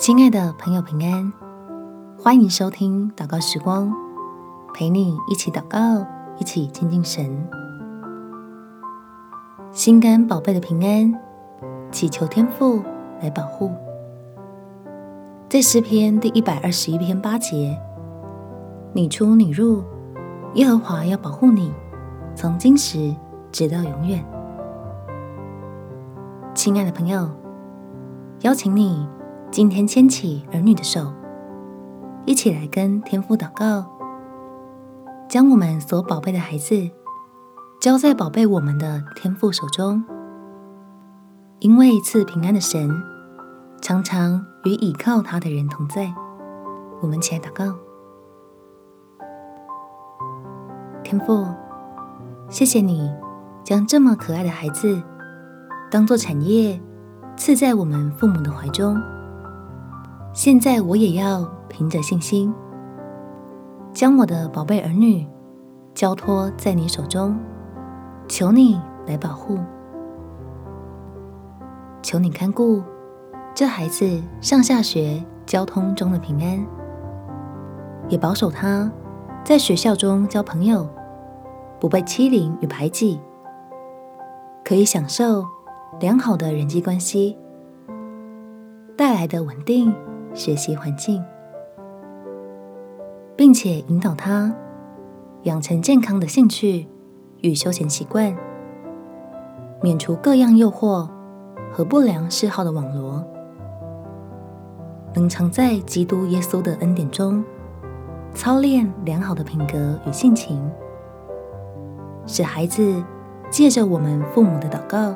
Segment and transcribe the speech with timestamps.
[0.00, 1.30] 亲爱的朋友，平安！
[2.18, 3.92] 欢迎收听祷告时光，
[4.72, 5.78] 陪你一起祷告，
[6.38, 7.46] 一起亲近神。
[9.72, 11.20] 心肝宝贝的平安，
[11.92, 12.82] 祈求天父
[13.20, 13.70] 来保护。
[15.50, 17.78] 在诗篇第一百二十一篇八节，
[18.94, 19.84] 你出你入，
[20.54, 21.70] 耶和华要保护你，
[22.34, 23.14] 从今时
[23.52, 24.24] 直到永远。
[26.54, 27.28] 亲爱的朋友，
[28.40, 29.06] 邀请你
[29.50, 31.12] 今天牵起儿女的手，
[32.24, 33.84] 一起来跟天父祷告，
[35.28, 36.88] 将我们所宝贝的孩子
[37.80, 40.04] 交在宝贝我们的天父手中，
[41.58, 42.88] 因为赐平安的神
[43.82, 46.14] 常常与倚靠他的人同在。
[47.02, 47.74] 我们起来祷告，
[51.02, 51.44] 天父，
[52.48, 53.12] 谢谢你
[53.64, 55.02] 将这么可爱的孩子
[55.90, 56.80] 当做产业
[57.36, 58.96] 赐在我们父母的怀中。
[60.32, 62.54] 现在我也要凭着信心，
[63.92, 65.26] 将我的宝贝儿女
[65.92, 67.36] 交托在你手中，
[68.28, 69.58] 求你来保护，
[72.00, 72.80] 求你看顾。
[73.52, 76.64] 这孩子上下学交通中的平安，
[78.08, 78.90] 也保守他
[79.44, 80.88] 在学校中交朋友，
[81.80, 83.20] 不被欺凌与排挤，
[84.64, 85.44] 可以享受
[85.98, 87.36] 良好的人际关系
[88.96, 89.92] 带来的稳定
[90.34, 91.22] 学习环境，
[93.36, 94.54] 并且引导他
[95.42, 96.86] 养成健康的兴趣
[97.40, 98.36] 与休闲习惯，
[99.82, 101.08] 免除各样诱惑
[101.72, 103.24] 和不良嗜好的网罗。
[105.14, 107.44] 能常在基督耶稣的恩典中
[108.32, 110.70] 操练良好的品格与性情，
[112.26, 113.02] 使孩子
[113.50, 115.12] 借着我们父母的祷告，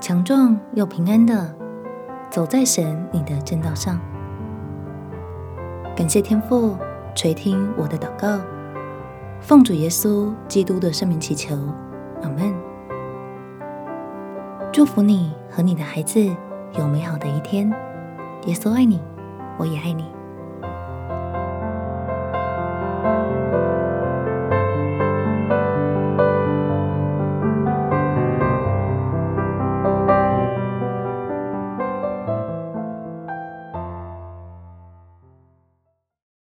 [0.00, 1.54] 强壮又平安的
[2.34, 3.96] 走在神你的正道上。
[5.94, 6.76] 感谢天父
[7.14, 8.40] 垂听我的祷告，
[9.40, 11.54] 奉主耶稣基督的圣名祈求，
[12.24, 12.52] 阿门。
[14.72, 16.28] 祝福你和你的孩子
[16.76, 17.70] 有美好的一天。
[18.46, 19.00] 耶稣爱你，
[19.56, 20.04] 我也爱你。